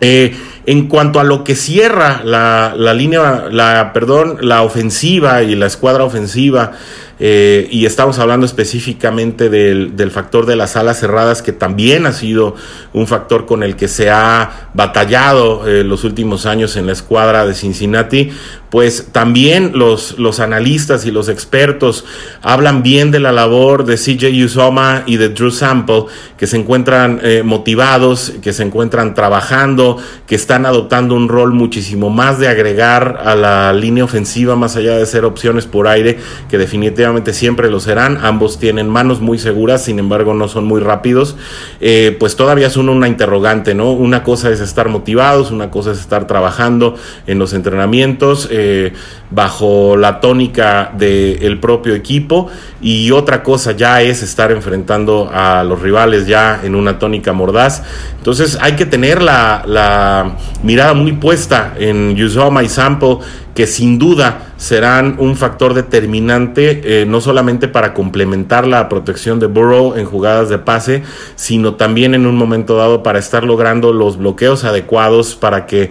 Eh, 0.00 0.36
en 0.66 0.88
cuanto 0.88 1.20
a 1.20 1.24
lo 1.24 1.44
que 1.44 1.54
cierra 1.54 2.22
la, 2.24 2.74
la, 2.76 2.92
línea, 2.92 3.46
la, 3.50 3.92
perdón, 3.92 4.38
la 4.40 4.62
ofensiva 4.62 5.42
y 5.42 5.54
la 5.54 5.66
escuadra 5.66 6.04
ofensiva, 6.04 6.72
eh, 7.18 7.66
y 7.70 7.86
estamos 7.86 8.18
hablando 8.18 8.44
específicamente 8.44 9.48
del, 9.48 9.96
del, 9.96 10.10
factor 10.10 10.44
de 10.44 10.54
las 10.54 10.76
alas 10.76 11.00
cerradas, 11.00 11.40
que 11.40 11.52
también 11.52 12.04
ha 12.04 12.12
sido 12.12 12.54
un 12.92 13.06
factor 13.06 13.46
con 13.46 13.62
el 13.62 13.74
que 13.74 13.88
se 13.88 14.10
ha 14.10 14.68
batallado 14.74 15.66
eh, 15.66 15.82
los 15.82 16.04
últimos 16.04 16.44
años 16.44 16.76
en 16.76 16.86
la 16.86 16.92
escuadra 16.92 17.46
de 17.46 17.54
Cincinnati, 17.54 18.30
pues 18.70 19.08
también 19.12 19.72
los, 19.74 20.18
los 20.18 20.40
analistas 20.40 21.06
y 21.06 21.10
los 21.10 21.30
expertos 21.30 22.04
hablan 22.42 22.82
bien 22.82 23.10
de 23.10 23.20
la 23.20 23.32
labor 23.32 23.86
de 23.86 23.96
CJ 23.96 24.44
Usoma 24.44 25.04
y 25.06 25.16
de 25.16 25.30
Drew 25.30 25.50
Sample, 25.50 26.04
que 26.36 26.46
se 26.46 26.58
encuentran 26.58 27.20
eh, 27.22 27.42
motivados, 27.42 28.34
que 28.42 28.52
se 28.52 28.64
encuentran 28.64 29.14
trabajando, 29.14 29.96
que 30.26 30.34
están 30.34 30.66
adoptando 30.66 31.14
un 31.14 31.28
rol 31.28 31.54
muchísimo 31.54 32.10
más 32.10 32.38
de 32.38 32.48
agregar 32.48 33.22
a 33.24 33.34
la 33.34 33.72
línea 33.72 34.04
ofensiva, 34.04 34.56
más 34.56 34.76
allá 34.76 34.98
de 34.98 35.06
ser 35.06 35.24
opciones 35.24 35.64
por 35.64 35.88
aire, 35.88 36.18
que 36.50 36.58
definitivamente 36.58 37.05
siempre 37.32 37.70
lo 37.70 37.80
serán. 37.80 38.18
Ambos 38.22 38.58
tienen 38.58 38.88
manos 38.88 39.20
muy 39.20 39.38
seguras, 39.38 39.84
sin 39.84 39.98
embargo 39.98 40.34
no 40.34 40.48
son 40.48 40.64
muy 40.64 40.80
rápidos. 40.80 41.36
Eh, 41.80 42.16
pues 42.18 42.36
todavía 42.36 42.70
son 42.70 42.88
una 42.88 43.08
interrogante, 43.08 43.74
¿no? 43.74 43.92
Una 43.92 44.22
cosa 44.22 44.50
es 44.50 44.60
estar 44.60 44.88
motivados, 44.88 45.50
una 45.50 45.70
cosa 45.70 45.92
es 45.92 46.00
estar 46.00 46.26
trabajando 46.26 46.96
en 47.26 47.38
los 47.38 47.52
entrenamientos. 47.52 48.48
Eh, 48.50 48.92
bajo 49.30 49.96
la 49.96 50.20
tónica 50.20 50.92
del 50.96 51.58
propio 51.58 51.94
equipo 51.94 52.48
y 52.80 53.10
otra 53.10 53.42
cosa 53.42 53.72
ya 53.72 54.02
es 54.02 54.22
estar 54.22 54.52
enfrentando 54.52 55.28
a 55.32 55.64
los 55.64 55.80
rivales 55.82 56.26
ya 56.26 56.60
en 56.62 56.74
una 56.74 56.98
tónica 56.98 57.32
mordaz. 57.32 57.82
Entonces 58.18 58.58
hay 58.60 58.72
que 58.72 58.86
tener 58.86 59.22
la, 59.22 60.36
mirada 60.62 60.94
muy 60.94 61.12
puesta 61.12 61.74
en 61.78 62.14
Yuzoma 62.16 62.62
y 62.62 62.68
Sample 62.68 63.18
que 63.56 63.66
sin 63.66 63.98
duda 63.98 64.52
serán 64.58 65.16
un 65.18 65.34
factor 65.34 65.72
determinante 65.72 67.02
eh, 67.02 67.06
no 67.06 67.22
solamente 67.22 67.68
para 67.68 67.94
complementar 67.94 68.66
la 68.66 68.88
protección 68.88 69.40
de 69.40 69.46
Burrow 69.46 69.96
en 69.96 70.04
jugadas 70.04 70.50
de 70.50 70.58
pase, 70.58 71.02
sino 71.36 71.74
también 71.74 72.14
en 72.14 72.26
un 72.26 72.36
momento 72.36 72.76
dado 72.76 73.02
para 73.02 73.18
estar 73.18 73.44
logrando 73.44 73.94
los 73.94 74.18
bloqueos 74.18 74.64
adecuados 74.64 75.34
para 75.34 75.64
que 75.64 75.88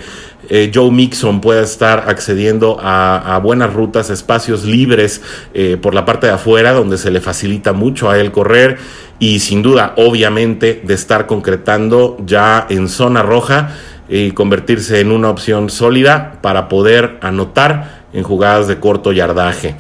eh, 0.48 0.72
Joe 0.74 0.92
Mixon 0.92 1.42
pueda 1.42 1.64
estar 1.64 2.06
accediendo 2.08 2.78
a, 2.80 3.40
buenas 3.42 3.74
rutas, 3.74 4.12
espacios 4.12 4.64
libres 4.64 5.24
eh, 5.56 5.78
por 5.82 5.96
la 5.96 6.06
parte 6.06 6.28
de 6.28 6.34
afuera, 6.34 6.72
donde 6.72 7.00
se 7.00 7.10
le 7.10 7.20
facilita 7.20 7.74
mucho 7.74 8.12
a 8.12 8.20
él 8.20 8.32
correr 8.32 8.78
y 9.18 9.40
sin 9.40 9.64
duda, 9.64 9.94
obviamente, 9.98 10.82
de 10.84 10.94
estar 10.94 11.26
concretando 11.26 12.18
ya 12.26 12.68
en 12.70 12.90
zona 12.90 13.24
roja 13.24 13.76
y 14.08 14.32
convertirse 14.32 15.00
en 15.00 15.12
una 15.12 15.30
opción 15.30 15.70
sólida 15.70 16.40
para 16.42 16.70
poder 16.70 17.18
anotar 17.22 18.06
en 18.14 18.24
jugadas 18.24 18.68
de 18.68 18.80
corto 18.80 19.12
yardaje. 19.12 19.76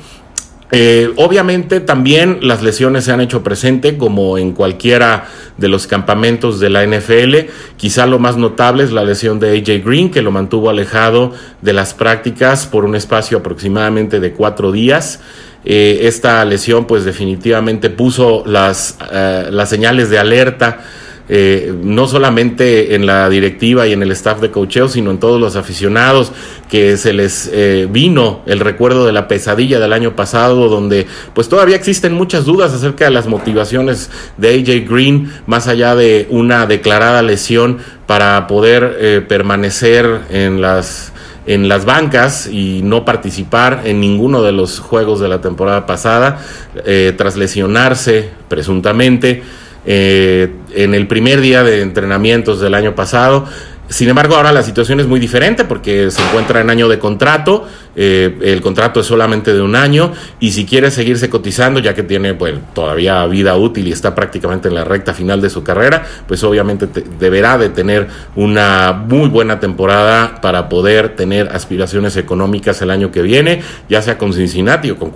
Eh, 0.72 1.13
obviamente 1.17 1.79
también 1.79 2.39
las 2.41 2.63
lesiones 2.63 3.05
se 3.05 3.12
han 3.12 3.22
hecho 3.22 3.44
presente 3.44 3.98
como 3.98 4.39
en 4.39 4.51
cualquiera 4.51 5.25
de 5.58 5.67
los 5.67 5.86
campamentos 5.86 6.60
de 6.60 6.70
la 6.70 6.84
NFL. 6.86 7.51
Quizá 7.77 8.08
lo 8.08 8.17
más 8.17 8.36
notable 8.36 8.84
es 8.84 8.91
la 8.91 9.03
lesión 9.03 9.39
de 9.39 9.58
AJ 9.58 9.86
Green 9.86 10.10
que 10.10 10.24
lo 10.24 10.32
mantuvo 10.32 10.70
alejado 10.70 11.34
de 11.62 11.74
las 11.74 11.94
prácticas 11.94 12.65
por 12.65 12.84
un 12.84 12.96
espacio 12.96 13.38
aproximadamente 13.38 14.20
de 14.20 14.34
cuatro 14.34 14.72
días. 14.72 15.22
Eh, 15.63 16.08
esta 16.08 16.44
lesión 16.46 16.86
pues 16.86 17.05
definitivamente 17.05 17.89
puso 17.89 18.44
las, 18.46 18.98
eh, 19.12 19.48
las 19.51 19.70
señales 19.70 20.10
de 20.10 20.20
alerta 20.20 20.79
eh, 21.27 21.74
no 21.82 22.08
solamente 22.08 22.94
en 22.94 23.08
la 23.08 23.27
directiva 23.29 23.88
y 23.88 23.94
en 23.94 24.03
el 24.03 24.12
staff 24.12 24.41
de 24.41 24.51
cocheo, 24.51 24.88
sino 24.88 25.10
en 25.10 25.17
todos 25.17 25.41
los 25.41 25.55
aficionados, 25.55 26.32
que 26.70 26.98
se 26.98 27.13
les 27.13 27.50
eh, 27.51 27.88
vino 27.89 28.41
el 28.46 28.60
recuerdo 28.60 29.08
de 29.08 29.12
la 29.12 29.27
pesadilla 29.27 29.79
del 29.79 29.94
año 29.94 30.15
pasado, 30.15 30.70
donde 30.70 31.08
pues 31.34 31.50
todavía 31.50 31.77
existen 31.77 32.13
muchas 32.13 32.46
dudas 32.46 32.74
acerca 32.74 33.05
de 33.05 33.12
las 33.12 33.25
motivaciones 33.25 34.12
de 34.38 34.50
AJ 34.50 34.88
Green, 34.88 35.34
más 35.48 35.67
allá 35.67 35.96
de 35.96 36.27
una 36.29 36.67
declarada 36.67 37.24
lesión 37.24 37.79
para 38.05 38.46
poder 38.46 38.98
eh, 39.00 39.25
permanecer 39.27 40.22
en 40.29 40.62
las 40.62 41.12
en 41.48 41.70
las 41.70 41.86
bancas 41.86 42.48
y 42.48 42.82
no 42.84 43.05
participar 43.05 43.84
en 43.86 44.00
ninguno 44.00 44.41
de 44.41 44.51
los 44.51 44.79
juegos 44.79 45.20
de 45.20 45.27
la 45.27 45.41
temporada 45.41 45.86
pasada, 45.86 46.39
tras 47.17 47.36
lesionarse 47.36 48.32
presuntamente. 48.48 49.44
Eh, 49.86 50.51
en 50.74 50.96
el 50.96 51.08
primer 51.08 51.42
día 51.42 51.63
de 51.63 51.82
entrenamientos 51.82 52.60
del 52.60 52.74
año 52.74 52.96
pasado. 52.96 53.46
Sin 53.88 54.10
embargo, 54.10 54.36
ahora 54.36 54.51
la 54.51 54.63
situación 54.63 55.00
es 55.00 55.06
muy 55.06 55.20
diferente 55.20 55.63
porque 55.63 56.10
se 56.10 56.22
encuentra 56.24 56.60
en 56.62 56.72
año 56.72 56.88
de 56.88 56.98
contrato, 56.98 57.68
eh, 57.95 58.37
el 58.41 58.61
contrato 58.61 58.99
es 58.99 59.05
solamente 59.05 59.53
de 59.53 59.61
un 59.61 59.75
año 59.75 60.11
y 60.39 60.51
si 60.51 60.65
quiere 60.65 60.91
seguirse 60.91 61.29
cotizando, 61.29 61.79
ya 61.79 61.93
que 61.93 62.03
tiene 62.03 62.33
pues, 62.33 62.53
todavía 62.73 63.25
vida 63.27 63.55
útil 63.55 63.87
y 63.87 63.91
está 63.91 64.13
prácticamente 64.13 64.67
en 64.67 64.75
la 64.75 64.83
recta 64.83 65.13
final 65.13 65.41
de 65.41 65.49
su 65.49 65.63
carrera, 65.63 66.05
pues 66.27 66.43
obviamente 66.43 66.87
deberá 67.19 67.57
de 67.57 67.69
tener 67.69 68.07
una 68.35 68.91
muy 68.91 69.29
buena 69.29 69.59
temporada 69.59 70.41
para 70.41 70.67
poder 70.67 71.15
tener 71.15 71.49
aspiraciones 71.49 72.17
económicas 72.17 72.81
el 72.81 72.91
año 72.91 73.11
que 73.11 73.21
viene, 73.21 73.61
ya 73.89 74.01
sea 74.01 74.17
con 74.17 74.33
Cincinnati 74.33 74.91
o 74.91 74.97
con, 74.97 75.11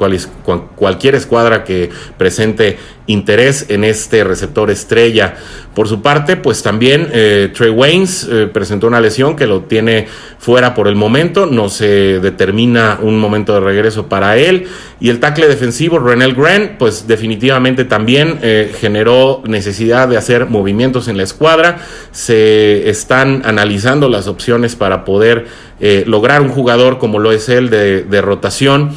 con 0.45 0.67
cualquier 0.75 1.15
escuadra 1.15 1.63
que 1.63 1.89
presente 2.17 2.77
interés 3.07 3.65
en 3.69 3.83
este 3.83 4.23
receptor 4.23 4.69
estrella. 4.69 5.35
Por 5.73 5.87
su 5.87 6.01
parte, 6.01 6.35
pues 6.37 6.61
también 6.61 7.09
eh, 7.11 7.51
Trey 7.55 7.71
Waynes 7.71 8.27
eh, 8.29 8.47
presentó 8.51 8.87
una 8.87 9.01
lesión 9.01 9.35
que 9.35 9.47
lo 9.47 9.61
tiene 9.61 10.07
fuera 10.37 10.75
por 10.75 10.87
el 10.87 10.95
momento, 10.95 11.47
no 11.47 11.69
se 11.69 12.19
determina 12.19 12.68
un 13.01 13.19
momento 13.19 13.53
de 13.53 13.59
regreso 13.59 14.07
para 14.07 14.37
él. 14.37 14.67
Y 14.99 15.09
el 15.09 15.19
tackle 15.19 15.47
defensivo, 15.47 15.99
Renel 15.99 16.35
Grant, 16.35 16.77
pues 16.77 17.07
definitivamente 17.07 17.85
también 17.85 18.39
eh, 18.41 18.73
generó 18.79 19.41
necesidad 19.45 20.07
de 20.07 20.17
hacer 20.17 20.47
movimientos 20.47 21.07
en 21.07 21.17
la 21.17 21.23
escuadra. 21.23 21.77
Se 22.11 22.89
están 22.89 23.41
analizando 23.45 24.09
las 24.09 24.27
opciones 24.27 24.75
para 24.75 25.05
poder 25.05 25.69
lograr 26.07 26.41
un 26.41 26.49
jugador 26.49 26.97
como 26.97 27.19
lo 27.19 27.31
es 27.31 27.47
él 27.47 27.69
de 27.69 28.21
rotación 28.21 28.91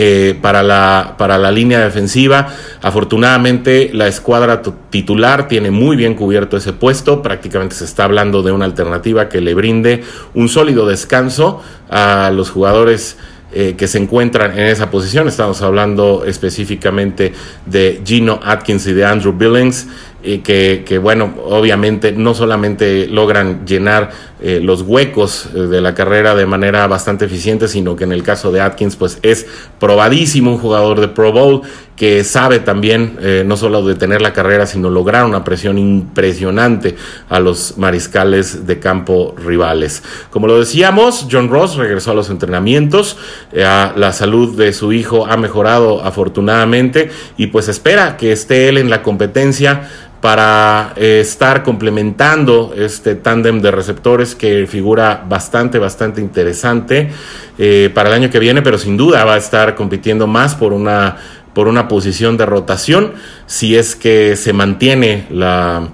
eh, 0.00 0.38
para, 0.40 0.62
la, 0.62 1.16
para 1.18 1.38
la 1.38 1.50
línea 1.50 1.80
defensiva. 1.80 2.54
Afortunadamente 2.82 3.90
la 3.92 4.06
escuadra 4.06 4.62
titular 4.90 5.48
tiene 5.48 5.72
muy 5.72 5.96
bien 5.96 6.14
cubierto 6.14 6.56
ese 6.56 6.72
puesto. 6.72 7.20
Prácticamente 7.20 7.74
se 7.74 7.84
está 7.84 8.04
hablando 8.04 8.44
de 8.44 8.52
una 8.52 8.64
alternativa 8.64 9.28
que 9.28 9.40
le 9.40 9.54
brinde 9.54 10.04
un 10.34 10.48
sólido 10.48 10.86
descanso 10.86 11.60
a 11.90 12.30
los 12.32 12.48
jugadores. 12.50 13.18
Eh, 13.50 13.76
que 13.78 13.88
se 13.88 13.96
encuentran 13.96 14.52
en 14.58 14.66
esa 14.66 14.90
posición. 14.90 15.26
Estamos 15.26 15.62
hablando 15.62 16.24
específicamente 16.26 17.32
de 17.64 18.02
Gino 18.04 18.38
Atkins 18.44 18.86
y 18.88 18.92
de 18.92 19.06
Andrew 19.06 19.32
Billings 19.32 19.88
que, 20.22 20.84
que, 20.86 20.98
bueno, 20.98 21.32
obviamente 21.46 22.12
no 22.12 22.34
solamente 22.34 23.06
logran 23.06 23.64
llenar 23.64 24.10
eh, 24.40 24.60
los 24.62 24.82
huecos 24.82 25.48
eh, 25.52 25.58
de 25.58 25.80
la 25.80 25.94
carrera 25.94 26.36
de 26.36 26.46
manera 26.46 26.86
bastante 26.86 27.24
eficiente, 27.24 27.66
sino 27.66 27.96
que 27.96 28.04
en 28.04 28.12
el 28.12 28.22
caso 28.22 28.52
de 28.52 28.60
Atkins, 28.60 28.94
pues 28.94 29.18
es 29.22 29.46
probadísimo 29.80 30.52
un 30.52 30.58
jugador 30.58 31.00
de 31.00 31.08
Pro 31.08 31.32
Bowl 31.32 31.62
que 31.96 32.22
sabe 32.22 32.60
también 32.60 33.18
eh, 33.20 33.42
no 33.44 33.56
solo 33.56 33.84
detener 33.84 34.22
la 34.22 34.32
carrera, 34.32 34.66
sino 34.66 34.90
lograr 34.90 35.24
una 35.24 35.42
presión 35.42 35.76
impresionante 35.76 36.94
a 37.28 37.40
los 37.40 37.76
mariscales 37.78 38.68
de 38.68 38.78
campo 38.78 39.34
rivales. 39.36 40.04
Como 40.30 40.46
lo 40.46 40.60
decíamos, 40.60 41.26
John 41.28 41.48
Ross 41.48 41.74
regresó 41.74 42.12
a 42.12 42.14
los 42.14 42.30
entrenamientos, 42.30 43.16
la 43.52 44.12
salud 44.12 44.56
de 44.56 44.72
su 44.72 44.92
hijo 44.92 45.26
ha 45.26 45.36
mejorado 45.36 46.04
afortunadamente 46.04 47.10
y 47.36 47.48
pues 47.48 47.66
espera 47.66 48.16
que 48.16 48.30
esté 48.30 48.68
él 48.68 48.78
en 48.78 48.90
la 48.90 49.02
competencia 49.02 49.88
para 50.20 50.94
eh, 50.96 51.20
estar 51.20 51.62
complementando 51.62 52.74
este 52.76 53.14
tándem 53.14 53.60
de 53.60 53.70
receptores 53.70 54.34
que 54.34 54.66
figura 54.66 55.24
bastante, 55.28 55.78
bastante 55.78 56.20
interesante 56.20 57.10
eh, 57.56 57.90
para 57.94 58.08
el 58.08 58.14
año 58.16 58.30
que 58.30 58.40
viene, 58.40 58.62
pero 58.62 58.78
sin 58.78 58.96
duda 58.96 59.24
va 59.24 59.34
a 59.34 59.38
estar 59.38 59.76
compitiendo 59.76 60.26
más 60.26 60.56
por 60.56 60.72
una, 60.72 61.16
por 61.54 61.68
una 61.68 61.86
posición 61.86 62.36
de 62.36 62.46
rotación 62.46 63.12
si 63.46 63.76
es 63.76 63.94
que 63.94 64.34
se 64.34 64.52
mantiene 64.52 65.26
la, 65.30 65.88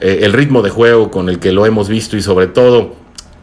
eh, 0.00 0.20
el 0.22 0.32
ritmo 0.32 0.62
de 0.62 0.70
juego 0.70 1.10
con 1.10 1.28
el 1.28 1.38
que 1.38 1.52
lo 1.52 1.64
hemos 1.64 1.88
visto 1.88 2.16
y 2.16 2.22
sobre 2.22 2.48
todo 2.48 2.96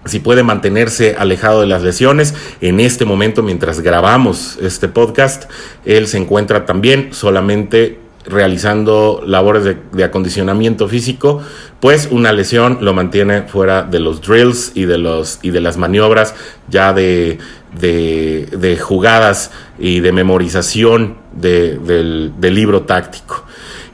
si 0.04 0.20
puede 0.20 0.44
mantenerse 0.44 1.16
alejado 1.18 1.62
de 1.62 1.68
las 1.68 1.82
lesiones. 1.82 2.36
En 2.62 2.80
este 2.80 3.06
momento, 3.06 3.42
mientras 3.42 3.80
grabamos 3.80 4.58
este 4.62 4.88
podcast, 4.88 5.50
él 5.84 6.08
se 6.08 6.18
encuentra 6.18 6.66
también 6.66 7.10
solamente 7.12 8.05
realizando 8.28 9.24
labores 9.26 9.64
de, 9.64 10.04
acondicionamiento 10.04 10.88
físico, 10.88 11.42
pues 11.80 12.08
una 12.12 12.32
lesión 12.32 12.80
lo 12.82 12.94
mantiene 12.94 13.44
fuera 13.44 13.84
de 13.84 14.00
los 14.00 14.22
drills 14.22 14.72
y 14.76 14.86
de, 14.86 14.98
los, 14.98 15.40
y 15.42 15.52
de 15.52 15.62
las 15.62 15.78
maniobras 15.78 16.36
ya 16.68 16.94
de, 16.94 17.38
de, 17.80 18.78
jugadas 18.82 19.52
y 19.78 20.00
de 20.00 20.12
memorización 20.12 21.18
del, 21.34 22.34
del 22.40 22.56
libro 22.56 22.84
táctico. 22.84 23.45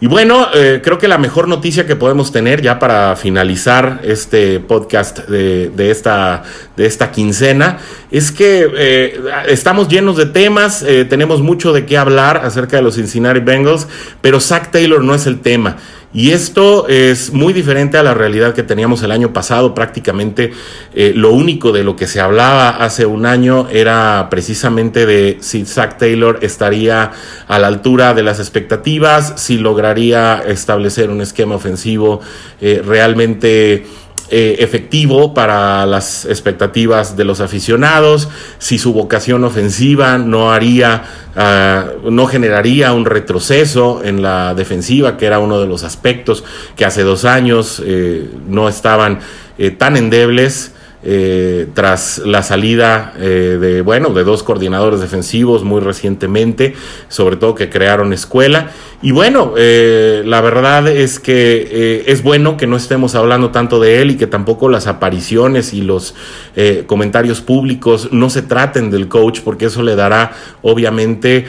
Y 0.03 0.08
bueno, 0.08 0.48
eh, 0.55 0.81
creo 0.84 0.98
que 0.98 1.08
la 1.08 1.20
mejor 1.20 1.48
noticia 1.48 1.86
que 1.86 1.96
podemos 1.96 2.31
tener 2.31 2.60
ya 2.63 2.79
para 2.79 3.15
finalizar 3.15 4.01
este 4.03 4.60
podcast 4.60 5.20
de, 5.29 5.91
esta, 5.91 6.41
de 6.75 6.88
esta 6.88 7.12
quincena 7.12 7.77
es 8.10 8.31
que 8.31 8.67
eh, 8.75 9.22
estamos 9.48 9.89
llenos 9.89 10.17
de 10.17 10.25
temas, 10.25 10.81
eh, 10.81 11.05
tenemos 11.05 11.43
mucho 11.43 11.72
de 11.72 11.86
qué 11.86 12.00
hablar 12.00 12.38
acerca 12.43 12.77
de 12.77 12.81
los 12.81 12.96
Cincinnati 12.96 13.41
Bengals, 13.41 13.88
pero 14.22 14.39
Zach 14.39 14.72
Taylor 14.72 15.03
no 15.03 15.13
es 15.13 15.27
el 15.27 15.39
tema. 15.39 15.77
Y 16.13 16.32
esto 16.32 16.89
es 16.89 17.32
muy 17.32 17.53
diferente 17.53 17.98
a 17.98 18.03
la 18.03 18.13
realidad 18.13 18.53
que 18.53 18.63
teníamos 18.63 19.01
el 19.03 19.12
año 19.12 19.32
pasado. 19.32 19.74
Prácticamente 19.74 20.51
eh, 20.94 21.13
lo 21.15 21.32
único 21.32 21.72
de 21.72 21.86
lo 21.86 21.96
que 21.96 22.06
se 22.06 22.20
hablaba 22.20 22.70
hace 22.70 23.06
un 23.06 23.25
año 23.25 23.70
era 23.72 24.27
precisamente 24.30 25.06
de 25.06 25.38
si 25.39 25.65
Zach 25.65 25.98
Taylor 25.98 26.39
estaría 26.41 27.12
a 27.48 27.60
la 27.60 27.68
altura 27.68 28.13
de 28.13 28.24
las 28.24 28.39
expectativas, 28.39 29.34
si 29.38 29.58
lograría 29.58 30.44
establecer 30.46 31.10
un 31.10 31.22
esquema 31.22 31.56
ofensivo 31.56 32.20
eh, 32.60 32.82
realmente 32.86 33.86
eh, 34.33 34.63
efectivo 34.63 35.33
para 35.33 35.85
las 35.85 36.23
expectativas 36.23 37.17
de 37.17 37.25
los 37.25 37.41
aficionados, 37.41 38.29
si 38.59 38.77
su 38.77 38.93
vocación 38.93 39.43
ofensiva 39.43 40.17
no 40.17 40.53
haría, 40.53 41.03
ah, 41.35 41.88
no 42.09 42.27
generaría 42.27 42.93
un 42.93 43.03
retroceso 43.03 44.01
en 44.05 44.21
la 44.21 44.53
defensiva, 44.55 45.17
que 45.17 45.25
era 45.25 45.39
uno 45.39 45.59
de 45.59 45.67
los 45.67 45.83
aspectos 45.83 46.45
que 46.77 46.85
hace 46.85 47.03
dos 47.03 47.25
años 47.25 47.83
eh, 47.85 48.29
no 48.47 48.69
estaban 48.69 49.19
eh, 49.57 49.71
tan 49.71 49.97
endebles. 49.97 50.75
Tras 51.73 52.19
la 52.19 52.43
salida 52.43 53.13
eh, 53.17 53.57
de, 53.59 53.81
bueno, 53.81 54.09
de 54.13 54.23
dos 54.23 54.43
coordinadores 54.43 55.00
defensivos 55.00 55.63
muy 55.63 55.81
recientemente, 55.81 56.75
sobre 57.07 57.38
todo 57.38 57.55
que 57.55 57.71
crearon 57.71 58.13
escuela. 58.13 58.69
Y 59.03 59.12
bueno, 59.12 59.53
eh, 59.58 60.22
la 60.25 60.41
verdad 60.41 60.88
es 60.88 61.20
que 61.20 62.03
es 62.05 62.22
bueno 62.22 62.55
que 62.55 62.67
no 62.67 62.77
estemos 62.77 63.15
hablando 63.15 63.50
tanto 63.50 63.79
de 63.79 64.01
él 64.01 64.12
y 64.12 64.15
que 64.15 64.27
tampoco 64.27 64.70
las 64.70 64.88
apariciones 64.88 65.74
y 65.74 65.81
los 65.81 66.13
comentarios 66.86 67.41
públicos 67.41 68.10
no 68.12 68.29
se 68.29 68.41
traten 68.41 68.91
del 68.91 69.08
coach, 69.08 69.39
porque 69.43 69.65
eso 69.65 69.81
le 69.81 69.96
dará 69.96 70.34
obviamente 70.62 71.46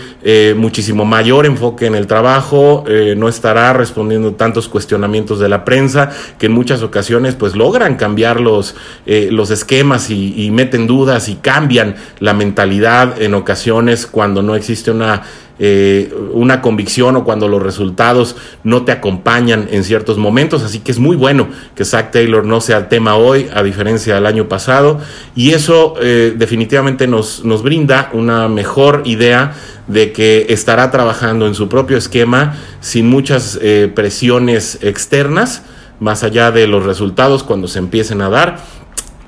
muchísimo 0.57 1.05
mayor 1.05 1.45
enfoque 1.45 1.87
en 1.87 1.95
el 1.95 2.07
trabajo, 2.07 2.85
no 3.17 3.29
estará 3.29 3.73
respondiendo 3.73 4.33
tantos 4.33 4.69
cuestionamientos 4.69 5.39
de 5.39 5.49
la 5.49 5.65
prensa 5.65 6.11
que 6.39 6.47
en 6.47 6.53
muchas 6.53 6.83
ocasiones 6.83 7.35
pues 7.35 7.57
logran 7.57 7.97
cambiar 7.97 8.41
los 8.41 8.75
los 9.07 9.51
esquemas 9.51 10.11
y, 10.11 10.51
meten 10.53 10.87
dudas 10.87 11.29
y 11.29 11.37
cambian 11.37 11.97
la 12.21 12.35
mentalidad 12.35 13.21
en 13.21 13.35
ocasiones 13.35 14.07
cuando 14.07 14.43
no 14.43 14.55
existe 14.55 14.91
una, 14.91 15.23
eh, 15.65 16.13
una 16.33 16.61
convicción 16.61 17.15
o 17.15 17.23
cuando 17.23 17.47
los 17.47 17.63
resultados 17.63 18.35
no 18.65 18.83
te 18.83 18.91
acompañan 18.91 19.69
en 19.71 19.85
ciertos 19.85 20.19
momentos. 20.19 20.65
Así 20.65 20.81
que 20.81 20.91
es 20.91 20.99
muy 20.99 21.15
bueno 21.15 21.47
que 21.77 21.85
Zach 21.85 22.11
Taylor 22.11 22.45
no 22.45 22.61
sea 22.61 22.79
el 22.79 22.89
tema 22.89 23.15
hoy, 23.15 23.49
a 23.55 23.63
diferencia 23.63 24.17
del 24.17 24.27
año 24.27 24.49
pasado. 24.49 24.99
Y 25.37 25.53
eso 25.53 25.95
eh, 26.03 26.35
definitivamente 26.37 27.07
nos, 27.07 27.45
nos 27.45 27.63
brinda 27.63 28.11
una 28.13 28.49
mejor 28.49 29.03
idea 29.05 29.55
de 29.87 30.11
que 30.11 30.47
estará 30.49 30.91
trabajando 30.91 31.47
en 31.47 31.55
su 31.55 31.69
propio 31.69 31.97
esquema 31.97 32.57
sin 32.81 33.09
muchas 33.09 33.57
eh, 33.63 33.89
presiones 33.95 34.81
externas, 34.83 35.63
más 36.01 36.25
allá 36.25 36.51
de 36.51 36.67
los 36.67 36.85
resultados 36.85 37.45
cuando 37.45 37.69
se 37.69 37.79
empiecen 37.79 38.21
a 38.21 38.29
dar 38.29 38.59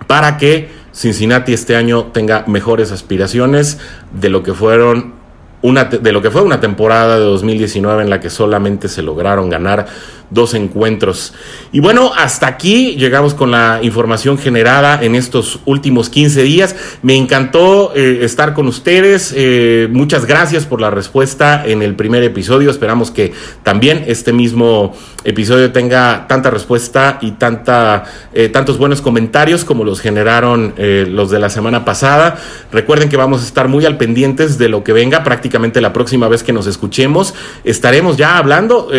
para 0.08 0.36
que 0.36 0.68
Cincinnati 0.92 1.52
este 1.52 1.76
año 1.76 2.06
tenga 2.06 2.44
mejores 2.48 2.90
aspiraciones 2.90 3.78
de 4.12 4.30
lo 4.30 4.42
que 4.42 4.52
fueron 4.52 5.23
de 5.72 6.12
lo 6.12 6.20
que 6.20 6.30
fue 6.30 6.42
una 6.42 6.60
temporada 6.60 7.18
de 7.18 7.24
2019 7.24 8.02
en 8.02 8.10
la 8.10 8.20
que 8.20 8.28
solamente 8.28 8.86
se 8.86 9.02
lograron 9.02 9.48
ganar 9.48 9.86
dos 10.28 10.52
encuentros. 10.52 11.32
Y 11.72 11.80
bueno, 11.80 12.12
hasta 12.14 12.46
aquí 12.46 12.96
llegamos 12.96 13.32
con 13.32 13.50
la 13.50 13.80
información 13.82 14.36
generada 14.36 15.02
en 15.02 15.14
estos 15.14 15.60
últimos 15.64 16.10
15 16.10 16.42
días. 16.42 16.76
Me 17.00 17.16
encantó 17.16 17.94
eh, 17.94 18.18
estar 18.22 18.52
con 18.52 18.66
ustedes. 18.66 19.32
Eh, 19.34 19.88
muchas 19.90 20.26
gracias 20.26 20.66
por 20.66 20.82
la 20.82 20.90
respuesta 20.90 21.64
en 21.64 21.80
el 21.80 21.94
primer 21.94 22.22
episodio. 22.24 22.70
Esperamos 22.70 23.10
que 23.10 23.32
también 23.62 24.04
este 24.06 24.34
mismo 24.34 24.94
episodio 25.24 25.72
tenga 25.72 26.26
tanta 26.28 26.50
respuesta 26.50 27.18
y 27.20 27.32
tanta, 27.32 28.04
eh, 28.32 28.48
tantos 28.48 28.78
buenos 28.78 29.00
comentarios 29.00 29.64
como 29.64 29.84
los 29.84 30.00
generaron 30.00 30.74
los 30.76 31.30
de 31.30 31.38
la 31.38 31.50
semana 31.50 31.84
pasada. 31.84 32.36
Recuerden 32.70 33.08
que 33.08 33.16
vamos 33.16 33.42
a 33.42 33.44
estar 33.44 33.68
muy 33.68 33.84
al 33.86 33.96
pendientes 33.96 34.58
de 34.58 34.68
lo 34.68 34.84
que 34.84 34.92
venga 34.92 35.24
prácticamente 35.24 35.80
la 35.80 35.92
próxima 35.92 36.28
vez 36.28 36.42
que 36.42 36.52
nos 36.52 36.66
escuchemos. 36.66 37.34
Estaremos 37.64 38.16
ya 38.16 38.38
hablando 38.38 38.90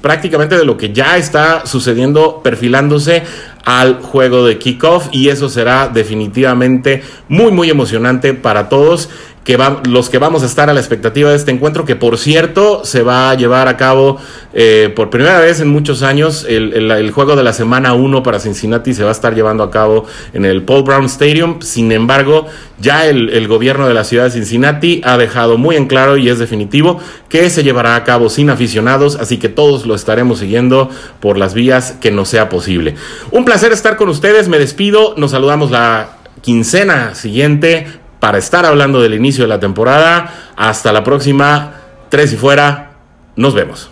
prácticamente 0.00 0.56
de 0.56 0.64
lo 0.64 0.76
que 0.76 0.92
ya 0.92 1.16
está 1.16 1.66
sucediendo, 1.66 2.40
perfilándose 2.42 3.22
al 3.66 4.00
juego 4.00 4.46
de 4.46 4.58
kickoff 4.58 5.08
y 5.10 5.28
eso 5.28 5.48
será 5.48 5.88
definitivamente 5.88 7.02
muy 7.28 7.50
muy 7.50 7.68
emocionante 7.68 8.32
para 8.32 8.68
todos 8.68 9.10
que 9.46 9.56
los 9.88 10.10
que 10.10 10.18
vamos 10.18 10.42
a 10.42 10.46
estar 10.46 10.68
a 10.70 10.74
la 10.74 10.80
expectativa 10.80 11.30
de 11.30 11.36
este 11.36 11.52
encuentro, 11.52 11.84
que 11.84 11.94
por 11.94 12.18
cierto 12.18 12.84
se 12.84 13.04
va 13.04 13.30
a 13.30 13.34
llevar 13.36 13.68
a 13.68 13.76
cabo 13.76 14.18
eh, 14.52 14.92
por 14.96 15.08
primera 15.08 15.38
vez 15.38 15.60
en 15.60 15.68
muchos 15.68 16.02
años. 16.02 16.44
El, 16.48 17.12
juego 17.12 17.36
de 17.36 17.44
la 17.44 17.52
semana 17.52 17.94
1 17.94 18.24
para 18.24 18.40
Cincinnati 18.40 18.92
se 18.92 19.04
va 19.04 19.10
a 19.10 19.12
estar 19.12 19.36
llevando 19.36 19.62
a 19.62 19.70
cabo 19.70 20.04
en 20.34 20.44
el 20.44 20.64
Paul 20.64 20.82
Brown 20.82 21.04
Stadium. 21.04 21.60
Sin 21.62 21.92
embargo, 21.92 22.46
ya 22.80 23.06
el, 23.06 23.46
gobierno 23.46 23.86
de 23.86 23.94
la 23.94 24.02
ciudad 24.02 24.24
de 24.24 24.32
Cincinnati 24.32 25.00
ha 25.04 25.16
dejado 25.16 25.58
muy 25.58 25.76
en 25.76 25.86
claro 25.86 26.16
y 26.16 26.28
es 26.28 26.40
definitivo 26.40 26.98
que 27.28 27.48
se 27.48 27.62
llevará 27.62 27.94
a 27.94 28.02
cabo 28.02 28.28
sin 28.28 28.50
aficionados, 28.50 29.14
así 29.14 29.36
que 29.36 29.48
todos 29.48 29.86
lo 29.86 29.94
estaremos 29.94 30.40
siguiendo 30.40 30.90
por 31.20 31.38
las 31.38 31.54
vías 31.54 31.92
que 32.00 32.10
nos 32.10 32.28
sea 32.28 32.48
posible. 32.48 32.96
Un 33.30 33.44
placer 33.44 33.70
estar 33.70 33.96
con 33.96 34.08
ustedes, 34.08 34.48
me 34.48 34.58
despido, 34.58 35.14
nos 35.16 35.30
saludamos 35.30 35.70
la 35.70 36.16
quincena 36.42 37.14
siguiente 37.14 37.86
para 38.20 38.38
estar 38.38 38.66
hablando 38.66 39.00
del 39.00 39.14
inicio 39.14 39.44
de 39.44 39.48
la 39.48 39.60
temporada. 39.60 40.52
Hasta 40.56 40.92
la 40.92 41.04
próxima. 41.04 41.74
Tres 42.08 42.32
y 42.32 42.36
fuera. 42.36 42.92
Nos 43.36 43.54
vemos. 43.54 43.90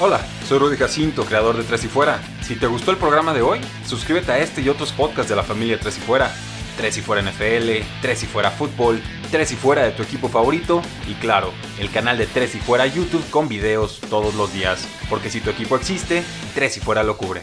Hola, 0.00 0.20
soy 0.46 0.60
Rudy 0.60 0.76
Jacinto, 0.76 1.24
creador 1.24 1.56
de 1.56 1.64
Tres 1.64 1.82
y 1.82 1.88
Fuera. 1.88 2.20
Si 2.40 2.54
te 2.54 2.68
gustó 2.68 2.92
el 2.92 2.98
programa 2.98 3.34
de 3.34 3.42
hoy, 3.42 3.58
suscríbete 3.84 4.30
a 4.30 4.38
este 4.38 4.60
y 4.60 4.68
otros 4.68 4.92
podcasts 4.92 5.28
de 5.28 5.34
la 5.34 5.42
familia 5.42 5.80
Tres 5.80 5.98
y 5.98 6.00
Fuera. 6.00 6.30
Tres 6.76 6.98
y 6.98 7.02
Fuera 7.02 7.20
NFL, 7.20 7.84
Tres 8.00 8.22
y 8.22 8.26
Fuera 8.26 8.52
Fútbol, 8.52 9.02
Tres 9.32 9.50
y 9.50 9.56
Fuera 9.56 9.82
de 9.82 9.90
tu 9.90 10.04
equipo 10.04 10.28
favorito 10.28 10.82
y 11.08 11.14
claro, 11.14 11.52
el 11.80 11.90
canal 11.90 12.16
de 12.16 12.26
Tres 12.26 12.54
y 12.54 12.60
Fuera 12.60 12.86
YouTube 12.86 13.28
con 13.30 13.48
videos 13.48 14.00
todos 14.08 14.36
los 14.36 14.52
días. 14.52 14.86
Porque 15.10 15.30
si 15.30 15.40
tu 15.40 15.50
equipo 15.50 15.74
existe, 15.74 16.22
Tres 16.54 16.76
y 16.76 16.80
Fuera 16.80 17.02
lo 17.02 17.16
cubre. 17.16 17.40